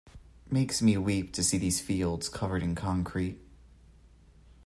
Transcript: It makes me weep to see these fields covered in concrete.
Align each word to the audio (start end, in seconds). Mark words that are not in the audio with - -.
It 0.47 0.51
makes 0.51 0.81
me 0.81 0.97
weep 0.97 1.31
to 1.33 1.43
see 1.43 1.59
these 1.59 1.79
fields 1.79 2.27
covered 2.27 2.63
in 2.63 2.73
concrete. 2.73 3.37